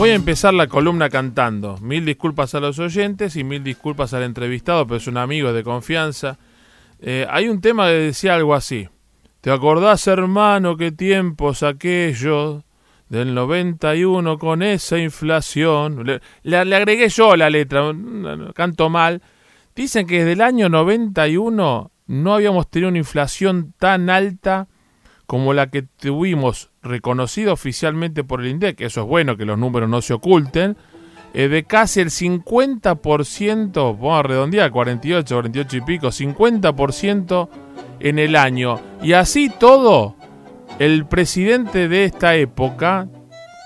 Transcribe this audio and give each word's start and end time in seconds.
Voy 0.00 0.08
a 0.08 0.14
empezar 0.14 0.54
la 0.54 0.66
columna 0.66 1.10
cantando. 1.10 1.76
Mil 1.76 2.06
disculpas 2.06 2.54
a 2.54 2.60
los 2.60 2.78
oyentes 2.78 3.36
y 3.36 3.44
mil 3.44 3.62
disculpas 3.62 4.14
al 4.14 4.22
entrevistado, 4.22 4.86
pero 4.86 4.96
es 4.96 5.06
un 5.06 5.18
amigo 5.18 5.52
de 5.52 5.62
confianza. 5.62 6.38
Eh, 7.00 7.26
hay 7.28 7.50
un 7.50 7.60
tema 7.60 7.86
que 7.88 7.92
decía 7.92 8.34
algo 8.34 8.54
así. 8.54 8.88
¿Te 9.42 9.50
acordás, 9.50 10.06
hermano, 10.06 10.78
qué 10.78 10.90
tiempos 10.90 11.62
aquellos 11.62 12.64
del 13.10 13.34
91 13.34 14.38
con 14.38 14.62
esa 14.62 14.96
inflación? 14.96 16.06
Le, 16.06 16.22
le, 16.44 16.76
agregué 16.76 17.10
yo 17.10 17.36
la 17.36 17.50
letra, 17.50 17.92
canto 18.54 18.88
mal. 18.88 19.20
Dicen 19.76 20.06
que 20.06 20.20
desde 20.20 20.32
el 20.32 20.40
año 20.40 20.70
91 20.70 21.90
no 22.06 22.34
habíamos 22.34 22.70
tenido 22.70 22.88
una 22.88 22.96
inflación 22.96 23.74
tan 23.78 24.08
alta 24.08 24.66
como 25.30 25.54
la 25.54 25.68
que 25.68 25.82
tuvimos 25.82 26.70
reconocida 26.82 27.52
oficialmente 27.52 28.24
por 28.24 28.40
el 28.40 28.48
INDEC, 28.48 28.80
eso 28.80 29.02
es 29.02 29.06
bueno 29.06 29.36
que 29.36 29.44
los 29.44 29.56
números 29.56 29.88
no 29.88 30.02
se 30.02 30.12
oculten, 30.12 30.76
eh, 31.34 31.46
de 31.46 31.62
casi 31.62 32.00
el 32.00 32.10
50%, 32.10 33.96
vamos 33.96 34.18
a 34.18 34.24
redondear, 34.24 34.72
48, 34.72 35.32
48 35.32 35.76
y 35.76 35.80
pico, 35.82 36.08
50% 36.08 37.48
en 38.00 38.18
el 38.18 38.34
año. 38.34 38.80
Y 39.04 39.12
así 39.12 39.52
todo, 39.56 40.16
el 40.80 41.06
presidente 41.06 41.86
de 41.86 42.06
esta 42.06 42.34
época 42.34 43.06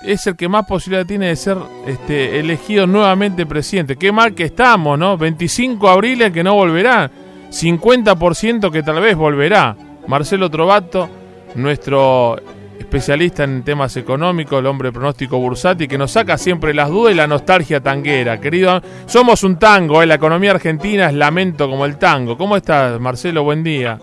es 0.02 0.26
el 0.26 0.36
que 0.36 0.50
más 0.50 0.66
posibilidad 0.66 1.06
tiene 1.06 1.28
de 1.28 1.36
ser 1.36 1.56
este, 1.86 2.40
elegido 2.40 2.86
nuevamente 2.86 3.46
presidente. 3.46 3.96
Qué 3.96 4.12
mal 4.12 4.34
que 4.34 4.44
estamos, 4.44 4.98
¿no? 4.98 5.16
25 5.16 5.86
de 5.86 5.92
abril 5.94 6.30
que 6.30 6.44
no 6.44 6.56
volverá, 6.56 7.10
50% 7.48 8.70
que 8.70 8.82
tal 8.82 9.00
vez 9.00 9.16
volverá. 9.16 9.74
Marcelo 10.06 10.50
Trovato, 10.50 11.23
nuestro 11.54 12.36
especialista 12.78 13.44
en 13.44 13.62
temas 13.62 13.96
económicos, 13.96 14.58
el 14.58 14.66
hombre 14.66 14.92
pronóstico 14.92 15.38
Bursati, 15.38 15.88
que 15.88 15.98
nos 15.98 16.12
saca 16.12 16.38
siempre 16.38 16.74
las 16.74 16.88
dudas 16.88 17.12
y 17.12 17.16
la 17.16 17.26
nostalgia 17.26 17.80
tanguera. 17.80 18.40
Querido, 18.40 18.80
somos 19.06 19.42
un 19.42 19.58
tango, 19.58 20.02
¿eh? 20.02 20.06
la 20.06 20.14
economía 20.14 20.52
argentina 20.52 21.08
es 21.08 21.14
lamento 21.14 21.68
como 21.68 21.86
el 21.86 21.96
tango. 21.98 22.36
¿Cómo 22.36 22.56
estás, 22.56 23.00
Marcelo? 23.00 23.42
Buen 23.44 23.62
día. 23.62 23.98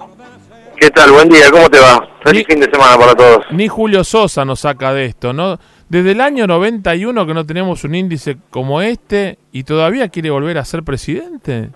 ¿Qué 0.78 0.90
tal? 0.90 1.12
Buen 1.12 1.30
día, 1.30 1.52
¿cómo 1.52 1.70
te 1.70 1.80
va? 1.80 2.08
Feliz 2.24 2.46
fin 2.48 2.60
de 2.60 2.70
semana 2.72 2.98
para 2.98 3.14
todos. 3.14 3.46
Ni 3.52 3.68
Julio 3.68 4.04
Sosa 4.04 4.44
nos 4.46 4.62
saca 4.62 4.94
de 4.94 5.06
esto, 5.06 5.32
¿no? 5.32 5.60
Desde 5.90 6.12
el 6.12 6.22
año 6.22 6.48
91 6.48 7.28
que 7.28 7.34
no 7.34 7.46
tenemos 7.46 7.84
un 7.84 7.94
índice 7.96 8.38
como 8.50 8.82
este 8.82 9.38
y 9.52 9.64
todavía 9.64 10.10
quiere 10.10 10.32
volver 10.32 10.58
a 10.58 10.66
ser 10.66 10.84
presidente. 10.84 11.70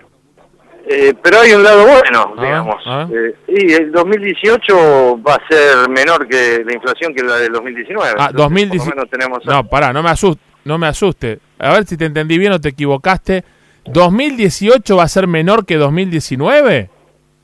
Eh, 0.88 1.14
pero 1.20 1.40
hay 1.40 1.52
un 1.52 1.64
lado 1.64 1.84
bueno, 1.84 2.34
digamos. 2.40 2.76
Eh, 3.12 3.34
y 3.48 3.72
el 3.72 3.90
2018 3.90 5.20
va 5.20 5.34
a 5.34 5.48
ser 5.48 5.88
menor 5.88 6.28
que 6.28 6.62
la 6.64 6.74
inflación 6.74 7.12
que 7.12 7.24
la 7.24 7.36
del 7.36 7.52
2019. 7.52 8.14
Ah, 8.18 8.30
2019. 8.32 9.08
Tenemos... 9.10 9.44
No, 9.44 9.66
pará, 9.66 9.92
no 9.92 10.02
me, 10.02 10.10
asuste, 10.10 10.42
no 10.64 10.78
me 10.78 10.86
asuste. 10.86 11.40
A 11.58 11.72
ver 11.72 11.86
si 11.86 11.96
te 11.96 12.04
entendí 12.04 12.38
bien 12.38 12.52
o 12.52 12.60
te 12.60 12.68
equivocaste. 12.68 13.44
¿2018 13.86 14.96
va 14.96 15.02
a 15.02 15.08
ser 15.08 15.26
menor 15.26 15.66
que 15.66 15.76
2019? 15.76 16.90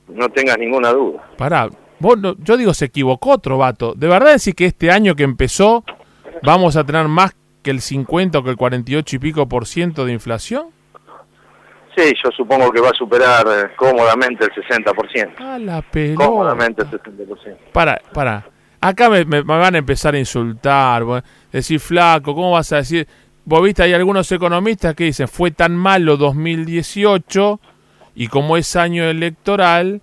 No 0.09 0.29
tengas 0.29 0.59
ninguna 0.59 0.93
duda. 0.93 1.29
Pará, 1.37 1.69
vos, 1.99 2.19
yo 2.39 2.57
digo, 2.57 2.75
se 2.75 2.87
equivocó 2.87 3.31
otro 3.31 3.59
vato. 3.59 3.95
¿De 3.97 4.07
verdad 4.07 4.35
decís 4.35 4.55
que 4.55 4.67
este 4.67 4.93
año 4.93 5.17
que 5.17 5.25
empezó 5.25 5.85
vamos 6.45 6.77
a 6.77 6.85
tener 6.85 7.09
más 7.09 7.35
que 7.63 7.71
el 7.71 7.81
50 7.81 8.39
o 8.39 8.45
que 8.45 8.51
el 8.51 8.57
48 8.57 9.17
y 9.17 9.19
pico 9.19 9.49
por 9.49 9.67
ciento 9.67 10.05
de 10.05 10.13
inflación? 10.13 10.67
Sí, 11.97 12.13
yo 12.25 12.31
supongo 12.35 12.71
que 12.71 12.81
va 12.81 12.89
a 12.89 12.95
superar 12.95 13.47
eh, 13.47 13.71
cómodamente 13.77 14.47
el 14.47 14.51
60%. 14.51 15.35
Ah, 15.39 15.59
la 15.59 15.83
pelota. 15.83 16.25
Cómodamente 16.25 16.83
el 16.83 16.89
60%. 16.89 17.57
Para, 17.73 18.01
para. 18.15 18.47
Acá 18.81 19.11
me, 19.11 19.25
van 19.43 19.75
a 19.75 19.79
empezar 19.79 20.15
a 20.15 20.19
insultar, 20.19 21.05
decir 21.53 21.79
flaco, 21.79 22.35
¿cómo 22.35 22.51
vas 22.51 22.73
a 22.73 22.77
decir? 22.77 23.07
Vos 23.45 23.63
viste, 23.63 23.83
hay 23.83 23.93
algunos 23.93 24.31
economistas 24.33 24.95
que 24.95 25.05
dicen, 25.05 25.29
fue 25.29 25.51
tan 25.51 25.77
malo 25.77 26.17
2018 26.17 27.61
y 28.15 28.27
como 28.27 28.57
es 28.57 28.75
año 28.75 29.05
electoral, 29.05 30.01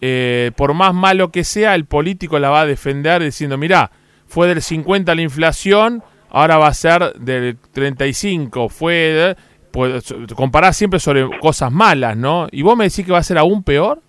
eh, 0.00 0.50
por 0.56 0.74
más 0.74 0.92
malo 0.92 1.30
que 1.30 1.44
sea, 1.44 1.74
el 1.74 1.86
político 1.86 2.38
la 2.38 2.50
va 2.50 2.62
a 2.62 2.66
defender 2.66 3.22
diciendo, 3.22 3.56
mirá, 3.56 3.90
fue 4.26 4.46
del 4.46 4.60
50 4.60 5.14
la 5.14 5.22
inflación, 5.22 6.02
ahora 6.28 6.58
va 6.58 6.68
a 6.68 6.74
ser 6.74 7.14
del 7.14 7.56
35, 7.72 8.68
fue 8.68 9.36
pues, 9.78 10.12
comparás 10.34 10.76
siempre 10.76 10.98
sobre 10.98 11.38
cosas 11.38 11.70
malas, 11.70 12.16
¿no? 12.16 12.48
¿Y 12.50 12.62
vos 12.62 12.76
me 12.76 12.82
decís 12.82 13.06
que 13.06 13.12
va 13.12 13.18
a 13.18 13.22
ser 13.22 13.38
aún 13.38 13.62
peor? 13.62 14.00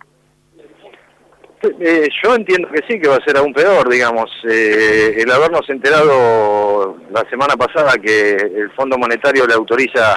Eh, 1.62 2.08
yo 2.24 2.34
entiendo 2.34 2.68
que 2.72 2.80
sí, 2.88 2.98
que 2.98 3.08
va 3.08 3.14
a 3.14 3.24
ser 3.24 3.36
aún 3.36 3.52
peor, 3.52 3.88
digamos. 3.88 4.28
Eh, 4.50 5.14
el 5.18 5.30
habernos 5.30 5.62
enterado 5.70 6.96
la 7.12 7.22
semana 7.30 7.54
pasada 7.54 7.92
que 8.02 8.32
el 8.32 8.72
Fondo 8.74 8.98
Monetario 8.98 9.46
le 9.46 9.54
autoriza 9.54 10.16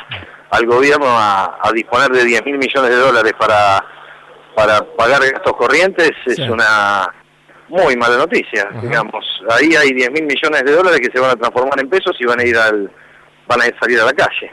al 0.50 0.66
gobierno 0.66 1.06
a, 1.08 1.70
disponer 1.72 2.10
de 2.10 2.26
10 2.26 2.46
mil 2.46 2.58
millones 2.58 2.90
de 2.90 2.98
dólares 2.98 3.34
para, 3.38 3.86
para 4.56 4.82
pagar 4.96 5.22
gastos 5.22 5.54
corrientes 5.54 6.14
es 6.26 6.40
una 6.40 7.08
muy 7.70 7.96
mala 7.96 8.18
noticia, 8.18 8.70
digamos. 8.82 9.24
Ahí 9.52 9.76
hay 9.76 9.94
10 9.94 10.10
mil 10.10 10.24
millones 10.24 10.64
de 10.64 10.72
dólares 10.72 11.00
que 11.00 11.12
se 11.14 11.20
van 11.20 11.30
a 11.30 11.36
transformar 11.36 11.80
en 11.80 11.90
pesos 11.90 12.16
y 12.20 12.26
van 12.26 12.40
a 12.40 12.44
ir 12.44 12.58
al 12.58 12.90
van 13.48 13.62
a 13.62 13.66
salir 13.80 14.00
a 14.00 14.06
la 14.06 14.14
calle. 14.14 14.52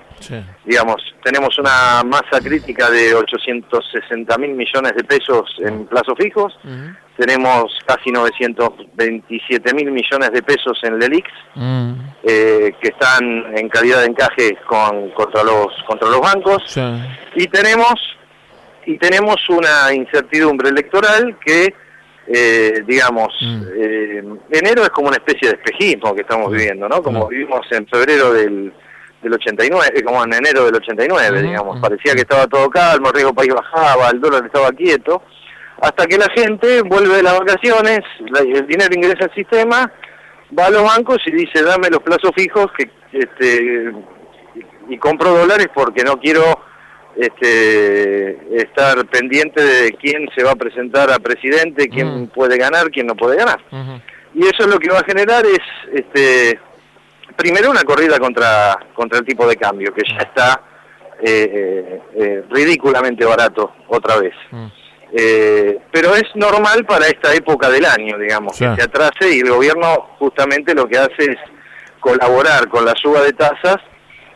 Digamos, 0.64 1.02
tenemos 1.24 1.58
una 1.58 2.02
masa 2.04 2.40
crítica 2.42 2.90
de 2.90 3.14
860 3.14 4.38
mil 4.38 4.50
millones 4.50 4.92
de 4.94 5.04
pesos 5.04 5.56
en 5.60 5.86
plazos 5.86 6.14
fijos, 6.18 6.58
tenemos 7.16 7.72
casi 7.86 8.10
927 8.10 9.74
mil 9.74 9.90
millones 9.90 10.30
de 10.32 10.42
pesos 10.42 10.78
en 10.82 10.98
LELIX, 10.98 11.28
eh, 12.22 12.72
que 12.80 12.88
están 12.88 13.56
en 13.56 13.68
calidad 13.68 14.00
de 14.00 14.06
encaje 14.06 14.56
con, 14.66 15.10
contra, 15.10 15.42
los, 15.42 15.68
contra 15.86 16.08
los 16.08 16.20
bancos, 16.20 16.76
y 17.34 17.46
tenemos 17.46 17.94
y 18.86 18.96
tenemos 18.98 19.36
una 19.48 19.92
incertidumbre 19.92 20.70
electoral 20.70 21.36
que 21.44 21.74
eh, 22.32 22.84
digamos, 22.86 23.34
eh, 23.76 24.22
enero 24.50 24.82
es 24.84 24.90
como 24.90 25.08
una 25.08 25.16
especie 25.16 25.48
de 25.48 25.56
espejismo 25.56 26.14
que 26.14 26.20
estamos 26.20 26.52
viviendo, 26.52 26.88
¿no? 26.88 27.02
Como 27.02 27.26
vivimos 27.26 27.66
en 27.72 27.88
febrero 27.88 28.32
del, 28.32 28.72
del 29.20 29.34
89, 29.34 29.92
eh, 29.92 30.02
como 30.04 30.22
en 30.22 30.34
enero 30.34 30.64
del 30.64 30.76
89, 30.76 31.42
digamos. 31.42 31.80
Parecía 31.80 32.14
que 32.14 32.20
estaba 32.20 32.46
todo 32.46 32.70
calmo, 32.70 33.08
el 33.08 33.14
riesgo 33.14 33.34
país 33.34 33.52
bajaba, 33.52 34.10
el 34.10 34.20
dólar 34.20 34.46
estaba 34.46 34.70
quieto, 34.70 35.24
hasta 35.82 36.06
que 36.06 36.18
la 36.18 36.28
gente 36.32 36.82
vuelve 36.82 37.16
de 37.16 37.22
las 37.24 37.36
vacaciones, 37.36 38.00
el 38.18 38.66
dinero 38.68 38.94
ingresa 38.94 39.24
al 39.24 39.34
sistema, 39.34 39.92
va 40.56 40.66
a 40.66 40.70
los 40.70 40.84
bancos 40.84 41.18
y 41.26 41.32
dice, 41.32 41.64
dame 41.64 41.90
los 41.90 42.02
plazos 42.02 42.30
fijos 42.36 42.66
que 42.78 42.90
este 43.12 43.92
y 44.88 44.98
compro 44.98 45.30
dólares 45.30 45.68
porque 45.74 46.04
no 46.04 46.20
quiero 46.20 46.60
este, 47.20 48.62
estar 48.62 49.04
pendiente 49.06 49.62
de 49.62 49.92
quién 49.92 50.26
se 50.34 50.42
va 50.42 50.52
a 50.52 50.56
presentar 50.56 51.10
a 51.10 51.18
presidente, 51.18 51.88
quién 51.88 52.28
puede 52.28 52.56
ganar, 52.56 52.90
quién 52.90 53.06
no 53.06 53.14
puede 53.14 53.36
ganar. 53.36 53.60
Y 54.34 54.46
eso 54.46 54.60
es 54.60 54.66
lo 54.66 54.78
que 54.78 54.90
va 54.90 55.00
a 55.00 55.04
generar 55.04 55.44
es, 55.44 55.58
este, 55.92 56.58
primero 57.36 57.70
una 57.70 57.82
corrida 57.82 58.18
contra, 58.18 58.78
contra 58.94 59.18
el 59.18 59.26
tipo 59.26 59.46
de 59.46 59.56
cambio, 59.56 59.92
que 59.92 60.02
ya 60.08 60.18
está 60.18 60.62
eh, 61.22 61.50
eh, 61.52 62.00
eh, 62.14 62.44
ridículamente 62.48 63.26
barato 63.26 63.74
otra 63.88 64.16
vez. 64.16 64.34
pero 65.90 66.14
es 66.14 66.24
normal 66.36 66.86
para 66.86 67.06
esta 67.06 67.34
época 67.34 67.68
del 67.68 67.84
año, 67.84 68.16
digamos, 68.16 68.56
que 68.56 68.74
se 68.76 68.82
atrase 68.82 69.36
y 69.36 69.40
el 69.40 69.50
gobierno 69.50 70.08
justamente 70.18 70.74
lo 70.74 70.86
que 70.86 70.96
hace 70.96 71.32
es 71.32 71.38
colaborar 71.98 72.68
con 72.68 72.86
la 72.86 72.94
suba 72.94 73.20
de 73.20 73.34
tasas 73.34 73.76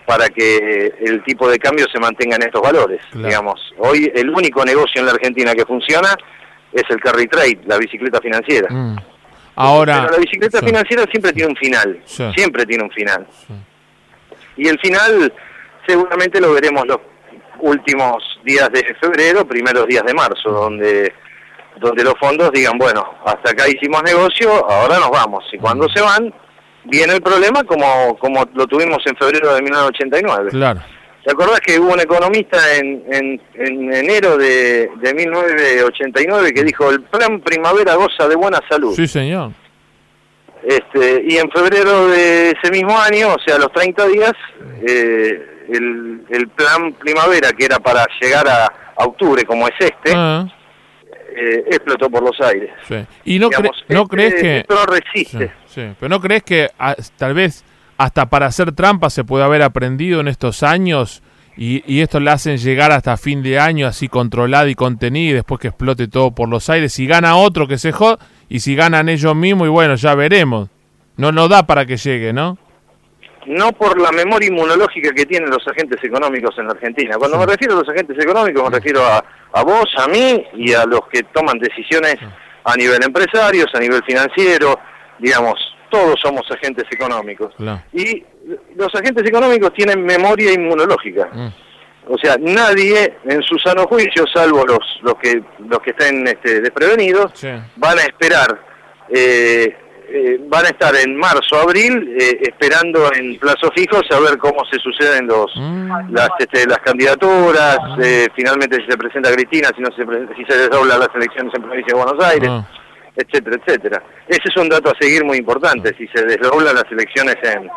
para 0.06 0.28
que 0.28 0.92
el 1.00 1.22
tipo 1.24 1.48
de 1.48 1.58
cambio 1.58 1.86
se 1.90 1.98
mantenga 1.98 2.36
en 2.36 2.42
estos 2.42 2.60
valores. 2.60 3.00
Digamos, 3.12 3.60
hoy 3.78 4.10
el 4.14 4.30
único 4.30 4.64
negocio 4.64 5.00
en 5.00 5.06
la 5.06 5.12
Argentina 5.12 5.54
que 5.54 5.64
funciona 5.64 6.16
es 6.72 6.82
el 6.90 7.00
carry 7.00 7.26
trade, 7.26 7.60
la 7.64 7.78
bicicleta 7.78 8.20
financiera. 8.20 8.68
Mm. 8.70 8.96
Ahora, 9.56 10.02
Pero 10.02 10.12
la 10.12 10.18
bicicleta 10.18 10.60
financiera 10.60 11.04
siempre 11.10 11.32
tiene 11.32 11.50
un 11.50 11.56
final, 11.56 12.02
siempre 12.04 12.66
tiene 12.66 12.84
un 12.84 12.90
final. 12.90 13.26
Y 14.56 14.68
el 14.68 14.78
final 14.80 15.32
seguramente 15.86 16.40
lo 16.40 16.52
veremos 16.52 16.86
los 16.86 16.98
últimos 17.60 18.16
días 18.44 18.68
de 18.72 18.94
febrero, 19.00 19.46
primeros 19.46 19.86
días 19.86 20.04
de 20.04 20.12
marzo, 20.12 20.50
donde 20.50 21.12
donde 21.76 22.04
los 22.04 22.14
fondos 22.20 22.52
digan, 22.52 22.78
bueno, 22.78 23.04
hasta 23.24 23.50
acá 23.50 23.68
hicimos 23.68 24.02
negocio, 24.02 24.48
ahora 24.70 24.98
nos 24.98 25.10
vamos. 25.10 25.44
Y 25.52 25.58
cuando 25.58 25.86
mm. 25.86 25.92
se 25.92 26.00
van, 26.00 26.34
viene 26.84 27.14
el 27.14 27.22
problema 27.22 27.64
como, 27.64 28.16
como 28.18 28.44
lo 28.54 28.66
tuvimos 28.66 28.98
en 29.06 29.16
febrero 29.16 29.54
de 29.54 29.62
1989. 29.62 30.50
Claro. 30.50 30.80
¿Te 31.24 31.32
acordás 31.32 31.60
que 31.60 31.80
hubo 31.80 31.94
un 31.94 32.00
economista 32.00 32.58
en, 32.76 33.02
en, 33.10 33.40
en 33.54 33.94
enero 33.94 34.36
de, 34.36 34.90
de, 35.00 35.14
1989 35.14 36.52
que 36.52 36.62
dijo, 36.62 36.90
el 36.90 37.00
plan 37.00 37.40
primavera 37.40 37.94
goza 37.94 38.28
de 38.28 38.36
buena 38.36 38.60
salud? 38.68 38.94
Sí, 38.94 39.08
señor. 39.08 39.52
Este, 40.62 41.24
y 41.26 41.36
en 41.38 41.50
febrero 41.50 42.08
de 42.08 42.50
ese 42.50 42.70
mismo 42.70 42.98
año, 42.98 43.34
o 43.34 43.38
sea, 43.44 43.58
los 43.58 43.72
30 43.72 44.06
días, 44.08 44.32
eh, 44.86 45.66
el, 45.70 46.24
el 46.28 46.48
plan 46.48 46.92
primavera, 46.92 47.52
que 47.52 47.64
era 47.64 47.78
para 47.78 48.06
llegar 48.20 48.46
a, 48.48 48.72
octubre, 48.96 49.44
como 49.44 49.66
es 49.66 49.74
este, 49.78 50.12
ah. 50.14 50.46
eh, 51.36 51.64
explotó 51.66 52.08
por 52.08 52.22
los 52.22 52.40
aires. 52.46 52.70
Sí. 52.86 53.04
¿Y 53.24 53.38
no, 53.38 53.48
no 53.50 54.02
este, 54.02 54.08
crees 54.08 54.34
que... 54.34 54.58
Esto 54.58 54.74
no 54.74 54.86
resiste. 54.86 55.46
Sí, 55.48 55.52
pero 55.74 56.08
¿no 56.08 56.20
crees 56.20 56.42
que 56.42 56.70
tal 57.16 57.34
vez 57.34 57.64
hasta 57.96 58.26
para 58.26 58.46
hacer 58.46 58.72
trampa 58.72 59.10
se 59.10 59.24
puede 59.24 59.44
haber 59.44 59.62
aprendido 59.62 60.20
en 60.20 60.28
estos 60.28 60.62
años 60.62 61.22
y, 61.56 61.84
y 61.86 62.00
esto 62.00 62.18
le 62.18 62.30
hacen 62.30 62.56
llegar 62.56 62.90
hasta 62.90 63.16
fin 63.16 63.42
de 63.42 63.60
año 63.60 63.86
así 63.86 64.08
controlada 64.08 64.68
y 64.68 64.74
contenida 64.74 65.30
y 65.30 65.34
después 65.34 65.60
que 65.60 65.68
explote 65.68 66.08
todo 66.08 66.32
por 66.32 66.48
los 66.48 66.68
aires. 66.68 66.92
Si 66.92 67.06
gana 67.06 67.36
otro 67.36 67.68
que 67.68 67.78
se 67.78 67.92
jod 67.92 68.18
y 68.48 68.60
si 68.60 68.74
ganan 68.74 69.08
ellos 69.08 69.36
mismos 69.36 69.68
y 69.68 69.70
bueno, 69.70 69.94
ya 69.94 70.14
veremos. 70.14 70.68
No 71.16 71.30
nos 71.30 71.48
da 71.48 71.64
para 71.64 71.86
que 71.86 71.96
llegue, 71.96 72.32
¿no? 72.32 72.58
no 73.46 73.72
por 73.72 74.00
la 74.00 74.10
memoria 74.10 74.48
inmunológica 74.48 75.10
que 75.14 75.26
tienen 75.26 75.50
los 75.50 75.66
agentes 75.66 76.02
económicos 76.02 76.56
en 76.58 76.66
la 76.66 76.72
Argentina. 76.72 77.16
Cuando 77.18 77.38
me 77.38 77.46
refiero 77.46 77.74
a 77.74 77.80
los 77.80 77.88
agentes 77.88 78.16
económicos, 78.18 78.62
me 78.64 78.76
refiero 78.76 79.04
a, 79.04 79.24
a 79.52 79.62
vos, 79.62 79.86
a 79.98 80.08
mí 80.08 80.44
y 80.54 80.72
a 80.72 80.84
los 80.86 81.00
que 81.12 81.22
toman 81.24 81.58
decisiones 81.58 82.16
a 82.64 82.76
nivel 82.76 83.02
empresarios, 83.04 83.66
a 83.74 83.78
nivel 83.78 84.02
financiero, 84.04 84.78
digamos, 85.18 85.54
todos 85.94 86.18
somos 86.20 86.42
agentes 86.50 86.84
económicos. 86.90 87.54
Y 87.92 88.24
los 88.74 88.92
agentes 88.94 89.24
económicos 89.26 89.72
tienen 89.74 90.04
memoria 90.04 90.52
inmunológica. 90.52 91.28
Mm. 91.32 91.48
O 92.06 92.18
sea, 92.18 92.36
nadie 92.38 93.14
en 93.24 93.42
su 93.42 93.56
sano 93.58 93.86
juicio, 93.86 94.24
salvo 94.32 94.66
los 94.66 94.84
los 95.02 95.14
que 95.14 95.40
los 95.68 95.78
que 95.78 95.90
estén 95.90 96.26
este, 96.26 96.60
desprevenidos, 96.60 97.32
van 97.76 97.98
a 97.98 98.02
esperar 98.02 98.60
eh, 99.08 99.74
eh, 100.06 100.38
van 100.48 100.66
a 100.66 100.68
estar 100.68 100.94
en 100.96 101.16
marzo, 101.16 101.56
abril, 101.56 102.16
eh, 102.20 102.38
esperando 102.42 103.10
en 103.14 103.38
plazo 103.38 103.70
fijo 103.74 104.00
saber 104.08 104.36
cómo 104.38 104.64
se 104.70 104.78
suceden 104.78 105.26
los 105.26 105.50
mm. 105.56 106.12
las, 106.12 106.28
este, 106.38 106.66
las 106.66 106.78
candidaturas, 106.78 107.78
eh, 108.02 108.28
finalmente 108.34 108.76
si 108.76 108.90
se 108.90 108.98
presenta 108.98 109.32
Cristina, 109.32 109.70
si 109.74 109.80
no 109.80 109.88
se 109.96 110.04
si 110.36 110.44
se 110.44 110.58
desdoblan 110.58 111.00
las 111.00 111.08
elecciones 111.14 111.54
en 111.54 111.62
provincia 111.62 111.96
de 111.96 112.04
Buenos 112.04 112.24
Aires, 112.24 112.48
ah. 112.50 112.68
Etcétera, 113.16 113.56
etcétera. 113.56 114.02
Ese 114.28 114.42
es 114.44 114.56
un 114.56 114.68
dato 114.68 114.90
a 114.90 114.94
seguir 114.98 115.24
muy 115.24 115.38
importante, 115.38 115.94
si 115.96 116.06
se 116.08 116.24
desdoblan 116.24 116.74
las 116.74 116.90
elecciones 116.90 117.36
en, 117.42 117.68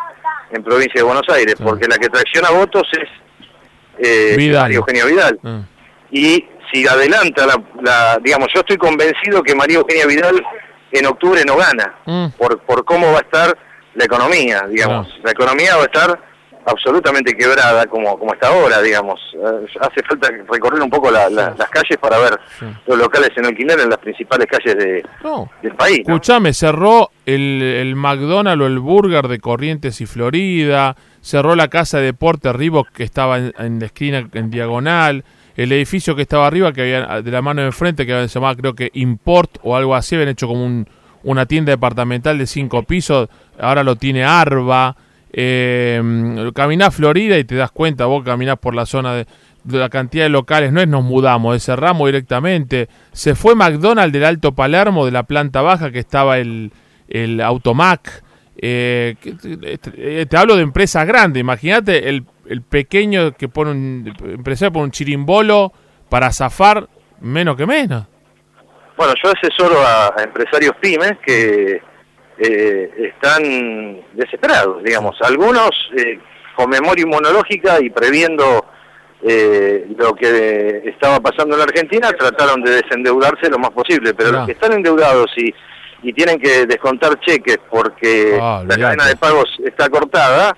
en 0.51 0.63
provincia 0.63 0.95
de 0.95 1.03
Buenos 1.03 1.27
Aires, 1.29 1.55
porque 1.63 1.87
la 1.87 1.97
que 1.97 2.09
tracciona 2.09 2.49
votos 2.51 2.87
es 2.93 3.09
eh, 3.99 4.35
María 4.53 4.77
Eugenia 4.77 5.05
Vidal. 5.05 5.39
Ah. 5.43 5.61
Y 6.11 6.45
si 6.71 6.87
adelanta 6.87 7.45
la, 7.45 7.61
la, 7.81 8.19
digamos, 8.23 8.47
yo 8.53 8.61
estoy 8.61 8.77
convencido 8.77 9.43
que 9.43 9.55
María 9.55 9.77
Eugenia 9.77 10.05
Vidal 10.05 10.43
en 10.91 11.05
octubre 11.05 11.43
no 11.45 11.57
gana, 11.57 11.95
mm. 12.05 12.27
por, 12.37 12.59
por 12.61 12.85
cómo 12.85 13.11
va 13.11 13.19
a 13.19 13.21
estar 13.21 13.57
la 13.95 14.05
economía, 14.05 14.65
digamos. 14.69 15.07
La 15.23 15.31
economía 15.31 15.75
va 15.75 15.81
a 15.81 15.85
estar 15.85 16.19
absolutamente 16.67 17.33
quebrada 17.33 17.85
como, 17.87 18.19
como 18.19 18.33
está 18.33 18.49
ahora, 18.49 18.81
digamos. 18.81 19.19
Eh, 19.33 19.67
hace 19.79 20.03
falta 20.03 20.29
recorrer 20.49 20.81
un 20.81 20.89
poco 20.89 21.09
las 21.09 21.69
calles 21.69 21.97
para 21.99 22.17
ver 22.19 22.37
los 22.85 22.97
locales 22.97 23.31
en 23.37 23.45
alquiler 23.45 23.79
en 23.79 23.89
las 23.89 23.99
principales 23.99 24.47
calles 24.47 24.77
de, 24.77 25.05
del 25.61 25.75
país. 25.75 25.99
Escuchame, 25.99 26.53
cerró 26.53 27.09
el, 27.25 27.61
el 27.61 27.95
McDonald's 27.95 28.61
o 28.61 28.67
el 28.67 28.79
Burger 28.79 29.27
de 29.27 29.39
Corrientes 29.39 30.01
y 30.01 30.05
Florida, 30.05 30.95
cerró 31.21 31.55
la 31.55 31.69
casa 31.69 31.99
de 31.99 32.05
deporte 32.05 32.51
Reebok 32.51 32.89
que 32.89 33.03
estaba 33.03 33.37
en, 33.37 33.53
en 33.57 33.79
la 33.79 33.85
esquina 33.85 34.27
en 34.33 34.49
diagonal, 34.51 35.23
el 35.55 35.71
edificio 35.71 36.15
que 36.15 36.21
estaba 36.21 36.47
arriba, 36.47 36.73
que 36.73 36.81
había 36.81 37.21
de 37.21 37.31
la 37.31 37.41
mano 37.41 37.61
de 37.61 37.67
enfrente, 37.67 38.05
que 38.05 38.27
se 38.27 38.27
llamaba 38.27 38.55
creo 38.55 38.75
que 38.75 38.91
Import 38.93 39.57
o 39.63 39.75
algo 39.75 39.95
así, 39.95 40.15
habían 40.15 40.29
hecho 40.29 40.47
como 40.47 40.65
un, 40.65 40.87
una 41.23 41.45
tienda 41.45 41.71
departamental 41.71 42.37
de 42.37 42.45
cinco 42.45 42.83
pisos, 42.83 43.29
ahora 43.57 43.83
lo 43.83 43.95
tiene 43.95 44.25
Arba. 44.25 44.95
Eh, 45.39 46.51
caminás 46.55 46.95
Florida 46.95 47.37
y 47.37 47.43
te 47.43 47.55
das 47.55 47.71
cuenta, 47.71 48.05
vos 48.05 48.23
caminás 48.23 48.57
por 48.57 48.73
la 48.73 48.87
zona 48.87 49.13
de, 49.13 49.27
la 49.65 49.89
cantidad 49.89 50.23
de 50.23 50.29
locales, 50.29 50.71
no 50.71 50.81
es 50.81 50.87
nos 50.87 51.03
mudamos, 51.03 51.63
cerramos 51.63 52.07
directamente. 52.07 52.89
Se 53.11 53.35
fue 53.35 53.53
McDonald's 53.53 54.13
del 54.13 54.23
Alto 54.23 54.53
Palermo, 54.53 55.05
de 55.05 55.11
la 55.11 55.23
planta 55.23 55.61
baja, 55.61 55.91
que 55.91 55.99
estaba 55.99 56.39
el, 56.39 56.71
el 57.07 57.41
Automac. 57.41 58.23
Eh, 58.59 59.15
te, 59.21 60.25
te, 60.25 60.37
hablo 60.37 60.55
de 60.55 60.63
empresas 60.63 61.05
grandes, 61.05 61.39
imagínate 61.39 62.09
el 62.09 62.25
el 62.49 62.61
pequeño 62.61 63.33
que 63.33 63.49
pone 63.49 63.71
un 63.71 64.15
empresario 64.25 64.71
pone 64.71 64.85
un 64.85 64.91
chirimbolo 64.91 65.71
para 66.09 66.31
zafar 66.31 66.87
menos 67.19 67.55
que 67.55 67.65
menos. 67.65 68.05
Bueno, 68.95 69.13
yo 69.23 69.31
asesoro 69.31 69.79
a, 69.85 70.13
empresarios 70.21 70.75
pymes 70.81 71.13
que 71.25 71.81
eh, 72.39 73.11
están 73.13 74.01
desesperados, 74.13 74.83
digamos. 74.83 75.17
Algunos 75.21 75.71
eh, 75.97 76.19
con 76.55 76.69
memoria 76.69 77.03
inmunológica 77.03 77.79
y 77.79 77.89
previendo 77.89 78.65
eh, 79.21 79.87
lo 79.97 80.13
que 80.13 80.83
estaba 80.85 81.19
pasando 81.19 81.55
en 81.55 81.59
la 81.59 81.65
Argentina, 81.65 82.11
trataron 82.11 82.61
de 82.63 82.81
desendeudarse 82.81 83.49
lo 83.49 83.57
más 83.57 83.71
posible, 83.71 84.13
pero 84.13 84.31
los 84.31 84.45
que 84.45 84.51
están 84.51 84.73
endeudados 84.73 85.31
y, 85.37 85.53
y 86.03 86.13
tienen 86.13 86.39
que 86.39 86.65
descontar 86.65 87.19
cheques 87.21 87.57
porque 87.69 88.37
ah, 88.39 88.63
la 88.67 88.77
cadena 88.77 89.07
de 89.07 89.15
pagos 89.15 89.45
está 89.65 89.89
cortada, 89.89 90.55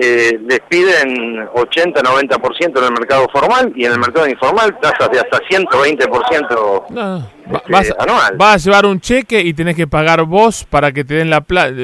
eh, 0.00 0.38
les 0.46 0.60
piden 0.60 1.44
80-90% 1.48 2.78
en 2.78 2.84
el 2.84 2.92
mercado 2.92 3.26
formal 3.32 3.72
y 3.74 3.84
en 3.84 3.92
el 3.92 3.98
mercado 3.98 4.28
informal 4.28 4.78
tasas 4.80 5.10
de 5.10 5.18
hasta 5.18 5.38
120% 5.38 6.84
no, 6.90 7.28
vas, 7.68 7.92
anual. 7.98 8.36
Vas 8.36 8.54
a 8.54 8.58
llevar 8.58 8.86
un 8.86 9.00
cheque 9.00 9.40
y 9.40 9.52
tenés 9.54 9.74
que 9.74 9.88
pagar 9.88 10.22
vos 10.22 10.64
para 10.64 10.92
que 10.92 11.02
te 11.02 11.14
den 11.14 11.30
la 11.30 11.40
plata. 11.40 11.74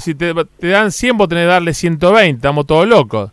Si 0.00 0.14
te, 0.14 0.34
dan 0.60 0.92
100, 0.92 1.16
vos 1.16 1.28
tenés 1.28 1.44
que 1.44 1.48
darle 1.48 1.72
120, 1.72 2.36
estamos 2.36 2.66
todos 2.66 2.86
locos. 2.86 3.30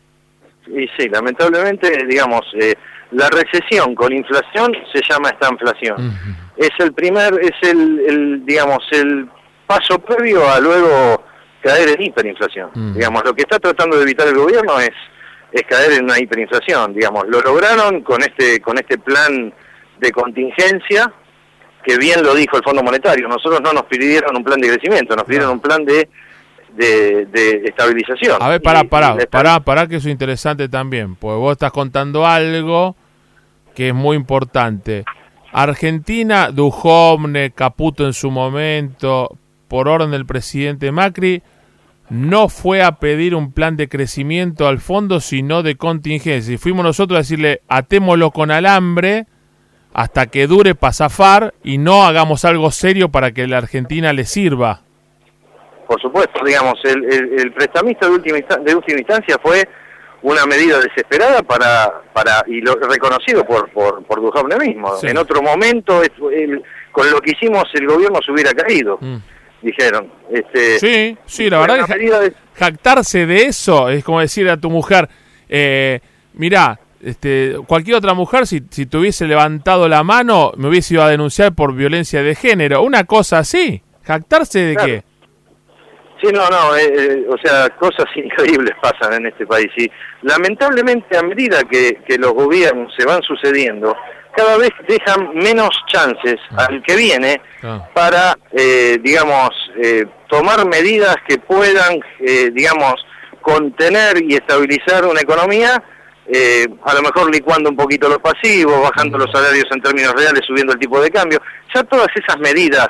Y 0.68 0.88
sí, 0.98 1.10
lamentablemente, 1.12 2.06
digamos, 2.08 2.42
eh, 2.62 2.76
la 3.12 3.28
recesión 3.28 3.94
con 3.94 4.14
inflación 4.14 4.74
se 4.94 5.02
llama 5.10 5.30
esta 5.30 5.50
inflación. 5.52 6.18
Es 6.56 6.72
el 6.80 6.94
primer, 6.94 7.34
es 7.42 7.70
el, 7.70 8.00
el, 8.08 8.46
digamos, 8.46 8.80
el 8.92 9.28
paso 9.68 10.00
previo 10.00 10.50
a 10.50 10.62
luego 10.62 11.24
caer 11.64 11.90
en 11.90 12.04
hiperinflación. 12.04 12.70
Mm. 12.74 12.94
Digamos, 12.94 13.24
lo 13.24 13.34
que 13.34 13.44
está 13.44 13.58
tratando 13.58 13.98
de 13.98 14.04
evitar 14.04 14.28
el 14.28 14.36
gobierno 14.36 14.80
es, 14.80 14.92
es 15.52 15.64
caer 15.64 15.94
en 15.94 16.04
una 16.04 16.20
hiperinflación. 16.20 16.94
Digamos, 16.94 17.26
lo 17.28 17.42
lograron 17.42 18.02
con 18.02 18.22
este, 18.22 18.60
con 18.60 18.78
este 18.78 18.98
plan 18.98 19.54
de 20.00 20.12
contingencia, 20.12 21.12
que 21.84 21.98
bien 21.98 22.22
lo 22.22 22.36
dijo 22.36 22.58
el 22.58 22.64
Fondo 22.64 22.84
Monetario. 22.84 23.28
Nosotros 23.28 23.62
no 23.62 23.72
nos 23.74 23.84
pidieron 23.84 24.36
un 24.36 24.44
plan 24.44 24.60
de 24.60 24.70
crecimiento, 24.70 25.16
nos 25.16 25.26
pidieron 25.26 25.52
un 25.52 25.60
plan 25.60 25.86
de, 25.86 26.10
de, 26.76 27.62
estabilización. 27.66 28.38
A 28.42 28.50
ver, 28.50 28.62
pará, 28.62 28.84
pará, 28.84 29.16
pará, 29.30 29.60
pará, 29.62 29.88
que 29.88 29.98
eso 29.98 30.08
es 30.08 30.12
interesante 30.12 30.68
también, 30.68 31.16
porque 31.16 31.38
vos 31.38 31.54
estás 31.54 31.72
contando 31.72 32.26
algo 32.26 32.96
que 33.74 33.90
es 33.90 33.94
muy 33.94 34.18
importante. 34.18 35.06
Argentina, 35.52 36.50
Duhovne, 36.52 37.52
Caputo 37.52 38.06
en 38.06 38.14
su 38.14 38.32
momento, 38.32 39.38
por 39.68 39.88
orden 39.88 40.12
del 40.12 40.26
presidente 40.26 40.92
Macri, 40.92 41.42
no 42.10 42.50
fue 42.50 42.84
a 42.84 42.94
pedir 42.94 43.36
un 43.36 43.54
plan 43.54 43.78
de 43.78 43.88
crecimiento 43.88 44.68
al 44.68 44.80
fondo, 44.80 45.20
sino 45.20 45.64
de 45.64 45.76
contingencia. 45.76 46.54
Y 46.54 46.58
fuimos 46.58 46.84
nosotros 46.84 47.18
a 47.18 47.22
decirle, 47.22 47.62
atémoslo 47.68 48.32
con 48.32 48.52
alambre 48.52 49.26
hasta 49.94 50.26
que 50.28 50.48
dure 50.48 50.76
para 50.76 50.94
zafar 50.94 51.54
y 51.64 51.78
no 51.78 52.04
hagamos 52.04 52.46
algo 52.46 52.72
serio 52.72 53.10
para 53.10 53.32
que 53.32 53.48
la 53.48 53.58
Argentina 53.58 54.12
le 54.12 54.26
sirva. 54.26 54.82
Por 55.88 56.02
supuesto, 56.02 56.44
digamos, 56.44 56.80
el, 56.84 57.52
prestamista 57.54 58.08
de 58.08 58.14
última, 58.14 58.38
de 58.38 58.76
última 58.76 59.00
instancia 59.00 59.38
fue 59.42 59.68
una 60.24 60.46
medida 60.46 60.80
desesperada 60.80 61.44
para, 61.44 62.02
para 62.14 62.44
y 62.48 62.62
lo 62.62 62.76
reconocido 62.76 63.46
por, 63.46 63.70
por, 63.70 64.04
por 64.06 64.60
mismo. 64.60 64.94
En 65.04 65.18
otro 65.18 65.42
momento, 65.42 66.02
con 66.92 67.12
lo 67.12 67.20
que 67.20 67.32
hicimos, 67.32 67.66
el 67.74 67.86
gobierno 67.86 68.20
se 68.26 68.32
hubiera 68.32 68.54
caído. 68.54 68.98
Mm 69.00 69.18
dijeron. 69.64 70.12
Este, 70.30 70.80
sí, 70.80 71.18
sí, 71.26 71.50
la 71.50 71.60
verdad 71.60 71.86
que 71.88 72.34
jactarse 72.56 73.26
de 73.26 73.46
eso 73.46 73.90
es 73.90 74.04
como 74.04 74.20
decir 74.20 74.50
a 74.50 74.58
tu 74.58 74.70
mujer, 74.70 75.10
eh, 75.50 76.00
mira, 76.34 76.80
este, 77.02 77.58
cualquier 77.68 77.98
otra 77.98 78.14
mujer 78.14 78.48
si, 78.48 78.62
si 78.70 78.86
te 78.86 78.98
hubiese 78.98 79.28
levantado 79.28 79.90
la 79.90 80.04
mano 80.04 80.54
me 80.56 80.70
hubiese 80.70 80.94
ido 80.94 81.04
a 81.04 81.10
denunciar 81.10 81.54
por 81.54 81.74
violencia 81.74 82.22
de 82.24 82.36
género, 82.36 82.82
una 82.84 83.06
cosa 83.06 83.40
así, 83.40 83.82
jactarse 84.04 84.60
de 84.60 84.76
qué. 84.76 85.04
Sí, 86.22 86.30
no, 86.32 86.48
no, 86.48 86.76
eh, 86.78 86.86
eh, 86.86 87.26
o 87.28 87.38
sea, 87.38 87.70
cosas 87.72 88.06
increíbles 88.16 88.72
pasan 88.82 89.14
en 89.14 89.28
este 89.28 89.46
país 89.46 89.68
y 89.76 89.90
lamentablemente 90.22 91.18
a 91.18 91.24
medida 91.24 91.64
que, 91.70 92.02
que 92.08 92.18
los 92.18 92.34
gobiernos 92.34 92.94
se 92.98 93.06
van 93.06 93.22
sucediendo, 93.22 93.94
cada 94.36 94.58
vez 94.58 94.72
dejan 94.88 95.34
menos 95.36 95.70
chances 95.88 96.36
ah. 96.52 96.68
al 96.70 96.82
que 96.84 96.96
viene 96.96 97.42
ah. 97.64 97.88
para, 97.94 98.38
eh, 98.52 98.98
digamos, 99.02 99.50
eh, 99.82 100.06
tomar 100.30 100.66
medidas 100.66 101.16
que 101.28 101.38
puedan, 101.38 102.00
eh, 102.20 102.50
digamos, 102.52 102.96
contener 103.42 104.22
y 104.24 104.36
estabilizar 104.36 105.06
una 105.06 105.22
economía, 105.22 105.84
a 106.86 106.94
lo 106.94 107.02
mejor 107.02 107.30
licuando 107.30 107.70
un 107.70 107.76
poquito 107.76 108.08
los 108.08 108.20
pasivos, 108.20 108.82
bajando 108.82 109.18
los 109.18 109.30
salarios 109.30 109.66
en 109.72 109.82
términos 109.82 110.14
reales, 110.14 110.42
subiendo 110.48 110.72
el 110.72 110.80
tipo 110.80 111.00
de 111.02 111.12
cambio. 111.12 111.42
Ya 111.76 111.84
todas 111.84 112.08
esas 112.16 112.40
medidas 112.40 112.88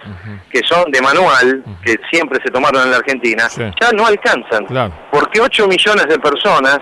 que 0.52 0.62
son 0.64 0.92
de 0.92 1.02
manual, 1.02 1.64
que 1.84 1.96
siempre 2.12 2.40
se 2.46 2.52
tomaron 2.52 2.84
en 2.84 2.92
la 2.92 2.98
Argentina, 2.98 3.48
ya 3.58 3.92
no 3.92 4.06
alcanzan. 4.06 4.68
Porque 5.12 5.42
8 5.42 5.68
millones 5.68 6.06
de 6.06 6.20
personas 6.20 6.78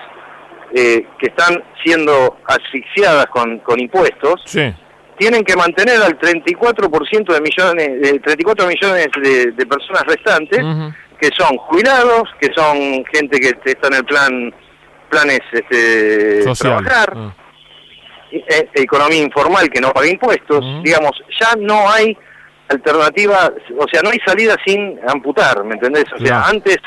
eh, 0.73 1.05
que 1.19 1.27
están 1.27 1.63
siendo 1.83 2.37
asfixiadas 2.45 3.25
con, 3.27 3.59
con 3.59 3.79
impuestos, 3.79 4.43
tienen 5.17 5.43
que 5.43 5.55
mantener 5.55 6.01
al 6.01 6.17
34% 6.17 7.33
de 7.33 7.41
millones, 7.41 8.01
de 8.01 8.19
34 8.19 8.67
millones 8.67 9.07
de, 9.21 9.65
personas 9.65 10.03
restantes, 10.07 10.59
que 11.19 11.29
son 11.37 11.57
jubilados, 11.57 12.23
que 12.39 12.49
son 12.55 13.03
gente 13.13 13.39
que 13.39 13.53
está 13.65 13.87
en 13.87 13.93
el 13.93 14.05
plan 14.05 14.53
planes 15.11 15.41
este, 15.51 16.43
trabajar, 16.57 17.13
ah. 17.15 17.35
e, 18.31 18.69
economía 18.75 19.21
informal 19.21 19.69
que 19.69 19.81
no 19.81 19.91
paga 19.91 20.07
impuestos, 20.07 20.63
digamos, 20.83 21.11
ya 21.39 21.53
no 21.59 21.87
hay 21.89 22.17
alternativa, 22.69 23.51
o 23.77 23.85
sea, 23.91 24.01
no 24.01 24.09
hay 24.09 24.19
salida 24.25 24.55
sin 24.65 24.97
amputar, 25.07 25.63
¿me 25.65 25.73
entendés? 25.73 26.05
O 26.13 26.25
sea, 26.25 26.47
antes, 26.47 26.77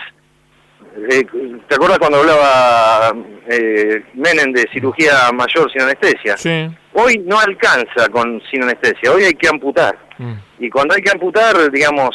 eh, 0.97 1.25
¿te 1.69 1.75
acuerdas 1.75 1.99
cuando 1.99 2.19
hablaba 2.19 3.13
eh, 3.49 4.05
Menem 4.15 4.53
de 4.53 4.67
cirugía 4.73 5.31
mayor 5.33 5.71
sin 5.73 5.83
anestesia? 5.83 6.37
Sí. 6.37 6.69
Hoy 6.93 7.19
no 7.25 7.39
alcanza 7.39 8.09
con 8.11 8.41
sin 8.51 8.63
anestesia, 8.63 9.13
hoy 9.13 9.25
hay 9.25 9.35
que 9.35 9.49
amputar. 9.49 9.99
Mm. 10.19 10.35
Y 10.61 10.71
cuando 10.71 10.95
hay 10.95 11.03
que 11.03 11.11
amputar, 11.11 11.71
digamos, 11.71 12.11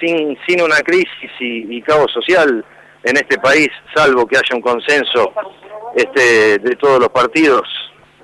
sin, 0.00 0.38
sin 0.46 0.62
una 0.62 0.80
crisis 0.80 1.30
y, 1.40 1.82
caos 1.82 2.12
social 2.12 2.64
en 3.02 3.16
este 3.16 3.38
país, 3.38 3.68
salvo 3.94 4.26
que 4.26 4.36
haya 4.36 4.54
un 4.54 4.62
consenso 4.62 5.32
este, 5.96 6.58
de 6.58 6.76
todos 6.76 7.00
los 7.00 7.08
partidos, 7.08 7.62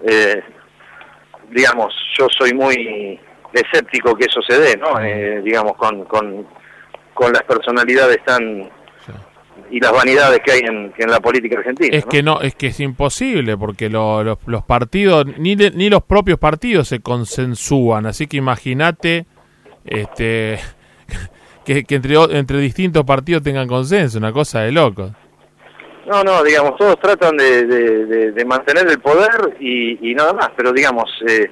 eh, 0.04 0.42
digamos, 1.50 1.94
yo 2.18 2.26
soy 2.36 2.52
muy 2.52 3.18
escéptico 3.52 4.14
que 4.14 4.26
eso 4.26 4.40
se 4.42 4.58
dé, 4.58 4.76
¿no? 4.76 5.00
Eh, 5.00 5.40
digamos, 5.42 5.72
con, 5.76 6.04
con, 6.04 6.46
con 7.14 7.32
las 7.32 7.42
personalidades 7.42 8.18
tan 8.25 8.70
y 9.70 9.80
las 9.80 9.92
vanidades 9.92 10.40
que 10.44 10.52
hay 10.52 10.61
en, 10.61 10.92
la 11.11 11.20
política 11.20 11.58
argentina. 11.58 11.96
Es 11.96 12.06
que 12.06 12.23
no, 12.23 12.40
es 12.40 12.54
que 12.54 12.68
es 12.68 12.80
imposible 12.80 13.56
porque 13.56 13.88
los 13.88 14.64
partidos, 14.66 15.26
ni, 15.38 15.56
ni 15.56 15.90
los 15.90 16.02
propios 16.02 16.38
partidos 16.38 16.88
se 16.88 17.00
consensúan, 17.00 18.06
así 18.06 18.26
que 18.26 18.37
imagínate 18.37 19.26
este, 19.85 20.58
que, 21.64 21.85
entre, 21.88 22.16
entre 22.38 22.58
distintos 22.58 23.04
partidos 23.04 23.42
tengan 23.42 23.68
consenso, 23.68 24.18
una 24.18 24.32
cosa 24.32 24.61
de 24.61 24.73
loco. 24.73 25.12
No, 26.06 26.23
no, 26.23 26.44
digamos, 26.44 26.76
todos 26.76 27.00
tratan 27.00 27.37
de, 27.37 27.64
de, 28.32 28.44
mantener 28.44 28.87
el 28.87 29.00
poder 29.00 29.56
y, 29.58 30.11
y, 30.11 30.14
nada 30.14 30.32
más, 30.32 30.50
pero 30.56 30.73
digamos, 30.73 31.11
eh, 31.26 31.50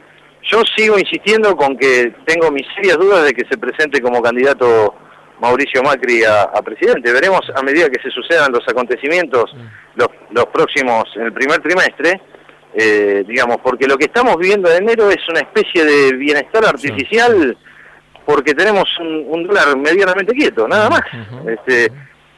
yo 0.48 0.62
sigo 0.76 0.96
insistiendo 0.96 1.56
con 1.56 1.76
que 1.76 2.14
tengo 2.24 2.52
mis 2.52 2.64
serias 2.76 2.96
dudas 2.96 3.24
de 3.24 3.32
que 3.32 3.44
se 3.50 3.58
presente 3.58 4.00
como 4.00 4.22
candidato 4.22 4.94
Mauricio 5.40 5.82
Macri 5.82 6.24
a, 6.24 6.50
presidente. 6.62 7.12
Veremos 7.12 7.40
a 7.54 7.62
medida 7.62 7.88
que 7.88 8.00
se 8.02 8.10
sucedan 8.10 8.52
los 8.52 8.66
acontecimientos 8.68 9.54
los, 9.96 10.08
los 10.30 10.46
próximos, 10.46 11.04
en 11.16 11.22
el 11.22 11.32
primer 11.32 11.60
trimestre, 11.60 12.20
eh, 12.74 13.24
digamos, 13.26 13.58
porque 13.62 13.86
lo 13.86 13.96
que 13.96 14.06
estamos 14.06 14.36
viviendo 14.36 14.70
en 14.70 14.82
enero 14.82 15.10
es 15.10 15.28
una 15.28 15.40
especie 15.40 15.84
de 15.84 16.16
bienestar 16.16 16.64
artificial 16.64 17.56
porque 18.24 18.54
tenemos 18.54 18.84
un, 18.98 19.46
dólar 19.46 19.76
medianamente 19.76 20.32
quieto, 20.32 20.66
nada 20.66 20.88
más. 20.88 21.02
este, 21.46 21.92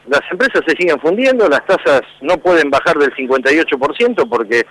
las 0.08 0.20
empresas 0.30 0.62
se 0.66 0.76
siguen 0.76 1.00
fundiendo, 1.00 1.48
las 1.48 1.64
tasas 1.64 2.02
no 2.20 2.36
pueden 2.38 2.70
bajar 2.70 2.96
del 2.98 3.14
58% 3.14 4.28
porque 4.28 4.66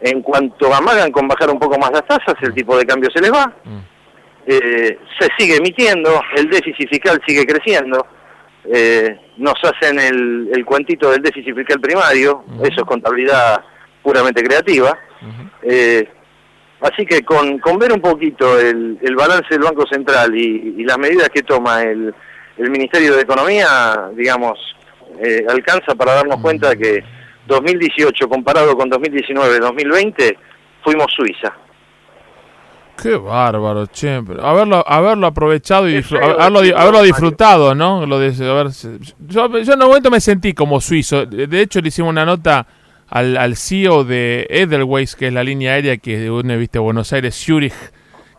en 0.00 0.22
cuanto 0.22 0.72
amagan 0.72 1.12
con 1.12 1.28
bajar 1.28 1.50
un 1.50 1.58
poco 1.58 1.78
más 1.78 1.90
las 1.92 2.06
tasas, 2.06 2.34
el 2.42 2.54
tipo 2.54 2.76
de 2.76 2.86
cambio 2.86 3.10
se 3.12 3.20
les 3.20 3.32
va. 3.32 3.52
Eh, 4.46 4.98
se 5.18 5.28
sigue 5.38 5.56
emitiendo, 5.56 6.20
el 6.36 6.48
déficit 6.48 6.88
fiscal 6.88 7.20
sigue 7.26 7.46
creciendo, 7.46 8.06
eh, 8.64 9.18
nos 9.36 9.54
hacen 9.62 9.98
el, 9.98 10.50
el, 10.52 10.64
cuentito 10.64 11.10
del 11.10 11.22
déficit 11.22 11.54
fiscal 11.54 11.80
primario, 11.80 12.44
eso 12.62 12.80
es 12.80 12.84
contabilidad 12.84 13.62
puramente 14.02 14.42
creativa. 14.42 14.98
eh, 15.62 16.08
así 16.80 17.04
que 17.04 17.22
con, 17.22 17.58
con 17.58 17.78
ver 17.78 17.92
un 17.92 18.00
poquito 18.00 18.58
el, 18.58 18.98
el 19.02 19.14
balance 19.14 19.48
del 19.50 19.60
Banco 19.60 19.86
Central 19.86 20.34
y, 20.34 20.82
las 20.84 20.98
medidas 20.98 21.28
que 21.28 21.42
toma 21.42 21.82
el, 21.82 22.14
el 22.56 22.70
Ministerio 22.70 23.14
de 23.14 23.22
Economía, 23.22 24.10
digamos, 24.14 24.58
eh, 25.22 25.44
alcanza 25.48 25.94
para 25.94 26.14
darnos 26.14 26.40
cuenta 26.40 26.74
que 26.76 27.02
2018 27.46 28.28
comparado 28.28 28.76
con 28.76 28.90
2019-2020 28.90 30.36
fuimos 30.82 31.06
Suiza. 31.14 31.54
Qué 33.00 33.16
bárbaro, 33.16 33.86
che. 33.86 34.22
Haberlo, 34.42 34.84
haberlo 34.86 35.26
aprovechado 35.26 35.88
y 35.88 36.04
haberlo, 36.38 37.02
disfrutado, 37.02 37.74
¿no? 37.74 38.04
Lo 38.04 38.18
de, 38.18 38.32
yo, 38.32 39.58
yo 39.58 39.72
en 39.72 39.82
un 39.82 39.88
momento 39.88 40.10
me 40.10 40.20
sentí 40.20 40.52
como 40.52 40.80
suizo. 40.80 41.24
De 41.24 41.60
hecho, 41.60 41.80
le 41.80 41.88
hicimos 41.88 42.10
una 42.10 42.26
nota 42.26 42.66
al, 43.08 43.36
al 43.36 43.56
CEO 43.56 44.04
de 44.04 44.46
Edelweiss, 44.50 45.16
que 45.16 45.28
es 45.28 45.32
la 45.32 45.42
línea 45.42 45.72
aérea 45.72 45.96
que 45.96 46.30
une, 46.30 46.56
viste, 46.56 46.78
Buenos 46.78 47.12
Aires, 47.12 47.34
Zurich, 47.34 47.74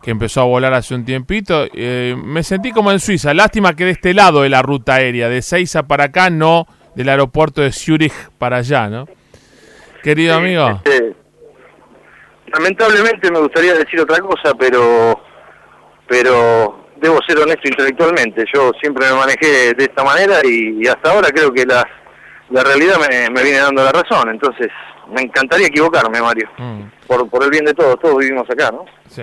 que 0.02 0.10
empezó 0.10 0.42
a 0.42 0.44
volar 0.44 0.74
hace 0.74 0.94
un 0.94 1.04
tiempito. 1.04 1.66
Eh, 1.74 2.16
me 2.22 2.42
sentí 2.42 2.70
como 2.70 2.92
en 2.92 3.00
Suiza. 3.00 3.34
Lástima 3.34 3.74
que 3.74 3.84
de 3.84 3.90
este 3.92 4.14
lado 4.14 4.42
de 4.42 4.48
la 4.48 4.62
ruta 4.62 4.94
aérea, 4.94 5.28
de 5.28 5.42
Seiza 5.42 5.84
para 5.84 6.04
acá, 6.04 6.30
no 6.30 6.66
del 6.94 7.08
aeropuerto 7.08 7.62
de 7.62 7.72
Zurich 7.72 8.12
para 8.38 8.58
allá, 8.58 8.88
¿no? 8.88 9.08
Querido 10.02 10.34
amigo. 10.34 10.80
Este, 10.84 11.14
lamentablemente 12.52 13.30
me 13.30 13.40
gustaría 13.40 13.74
decir 13.74 14.00
otra 14.00 14.18
cosa, 14.18 14.54
pero 14.58 15.20
pero 16.06 16.86
debo 17.00 17.18
ser 17.26 17.38
honesto 17.38 17.68
intelectualmente. 17.68 18.44
Yo 18.54 18.70
siempre 18.80 19.06
me 19.06 19.16
manejé 19.16 19.74
de 19.74 19.84
esta 19.84 20.04
manera 20.04 20.40
y, 20.44 20.86
hasta 20.86 21.10
ahora 21.10 21.28
creo 21.30 21.52
que 21.52 21.64
la, 21.64 21.86
la 22.50 22.62
realidad 22.62 22.96
me, 22.98 23.42
viene 23.42 23.58
dando 23.58 23.82
la 23.82 23.92
razón. 23.92 24.28
Entonces, 24.30 24.68
me 25.12 25.22
encantaría 25.22 25.66
equivocarme, 25.68 26.20
Mario. 26.20 26.48
Mm. 26.58 26.82
Por, 27.06 27.28
por 27.28 27.42
el 27.44 27.50
bien 27.50 27.64
de 27.64 27.74
todos, 27.74 27.98
todos 28.00 28.18
vivimos 28.18 28.48
acá, 28.48 28.70
¿no? 28.70 28.84
Sí. 29.08 29.22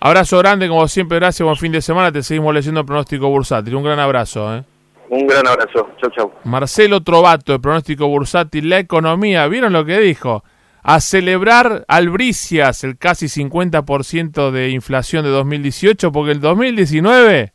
Abrazo 0.00 0.38
grande, 0.38 0.66
como 0.66 0.88
siempre, 0.88 1.18
gracias, 1.20 1.44
buen 1.44 1.56
fin 1.56 1.70
de 1.70 1.80
semana. 1.80 2.10
Te 2.10 2.22
seguimos 2.22 2.52
leyendo 2.52 2.84
pronóstico 2.84 3.28
bursátil. 3.28 3.76
Un 3.76 3.84
gran 3.84 4.00
abrazo. 4.00 4.56
¿eh? 4.56 4.64
Un 5.10 5.26
gran 5.28 5.46
abrazo. 5.46 5.90
Chau, 6.00 6.10
chau. 6.10 6.32
Marcelo 6.44 7.02
Trovato, 7.02 7.54
el 7.54 7.60
pronóstico 7.60 8.08
bursátil, 8.08 8.68
la 8.68 8.78
economía. 8.78 9.46
¿Vieron 9.46 9.72
lo 9.72 9.84
que 9.84 10.00
dijo? 10.00 10.42
A 10.82 11.00
celebrar 11.00 11.84
albricias 11.88 12.82
el 12.84 12.98
casi 12.98 13.26
50% 13.26 14.50
de 14.50 14.70
inflación 14.70 15.24
de 15.24 15.30
2018 15.30 16.10
porque 16.10 16.32
el 16.32 16.40
2019 16.40 17.52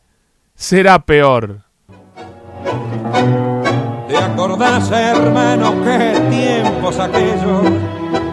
será 0.55 1.05
peor. 1.05 1.61
¿Te 4.07 4.17
acordás, 4.17 4.89
hermano, 4.91 5.75
qué 5.83 6.19
tiempos 6.29 6.97
aquellos? 6.99 7.63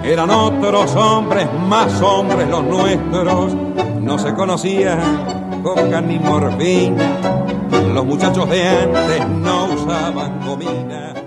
Eran 0.04 0.30
otros 0.30 0.94
hombres, 0.94 1.48
más 1.66 2.00
hombres 2.00 2.48
los 2.48 2.62
nuestros. 2.62 3.54
No 4.00 4.18
se 4.18 4.32
conocían 4.34 5.60
coca 5.62 6.00
ni 6.00 6.18
morfina. 6.18 7.18
Los 7.92 8.04
muchachos 8.04 8.48
de 8.50 8.68
antes 8.68 9.28
no 9.28 9.64
usaban 9.66 10.38
comida 10.40 11.23